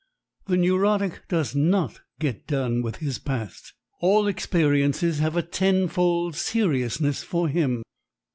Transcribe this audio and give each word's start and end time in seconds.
The 0.47 0.57
neurotic 0.57 1.27
does 1.27 1.53
not 1.53 2.01
get 2.19 2.47
done 2.47 2.81
with 2.81 2.95
his 2.95 3.19
past. 3.19 3.73
All 3.99 4.25
experiences 4.25 5.19
have 5.19 5.37
a 5.37 5.43
tenfold 5.43 6.35
seriousness 6.35 7.21
for 7.21 7.47
him. 7.47 7.83